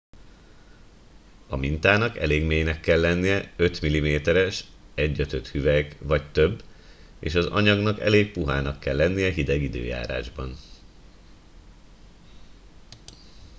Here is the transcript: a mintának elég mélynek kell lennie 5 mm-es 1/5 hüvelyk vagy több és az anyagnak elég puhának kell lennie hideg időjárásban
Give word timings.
a 1.47 1.55
mintának 1.55 2.17
elég 2.17 2.43
mélynek 2.45 2.79
kell 2.79 2.99
lennie 2.99 3.53
5 3.57 3.85
mm-es 4.29 4.63
1/5 4.95 5.47
hüvelyk 5.51 5.95
vagy 5.99 6.31
több 6.31 6.63
és 7.19 7.35
az 7.35 7.45
anyagnak 7.45 7.99
elég 7.99 8.31
puhának 8.31 8.79
kell 8.79 8.95
lennie 8.95 9.31
hideg 9.31 9.61
időjárásban 9.61 10.57